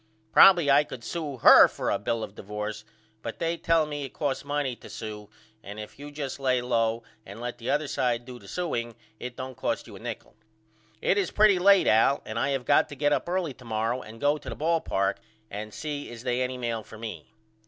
Probily 0.33 0.71
I 0.71 0.83
could 0.83 1.03
sew 1.03 1.37
her 1.37 1.67
for 1.67 1.91
a 1.91 1.99
bill 1.99 2.23
of 2.23 2.33
divorce 2.33 2.83
but 3.21 3.37
they 3.37 3.55
tell 3.55 3.85
me 3.85 4.03
it 4.03 4.13
costs 4.13 4.43
money 4.43 4.75
to 4.77 4.89
sew 4.89 5.29
and 5.61 5.79
if 5.79 5.99
you 5.99 6.09
just 6.09 6.39
lay 6.39 6.59
low 6.59 7.03
and 7.23 7.39
let 7.39 7.59
the 7.59 7.69
other 7.69 7.87
side 7.87 8.25
do 8.25 8.39
the 8.39 8.47
sewing 8.47 8.95
it 9.19 9.35
don't 9.37 9.53
cost 9.55 9.85
you 9.85 9.95
a 9.95 9.99
nichol. 9.99 10.33
It 11.03 11.19
is 11.19 11.29
pretty 11.29 11.59
late 11.59 11.85
Al 11.85 12.23
and 12.25 12.39
I 12.39 12.49
have 12.49 12.65
got 12.65 12.89
to 12.89 12.95
get 12.95 13.13
up 13.13 13.29
early 13.29 13.53
to 13.53 13.63
morrow 13.65 14.01
and 14.01 14.19
go 14.19 14.39
to 14.39 14.49
the 14.49 14.55
ball 14.55 14.81
park 14.81 15.19
and 15.51 15.71
see 15.71 16.09
is 16.09 16.23
they 16.23 16.41
any 16.41 16.57
mail 16.57 16.81
for 16.81 16.97
me. 16.97 17.31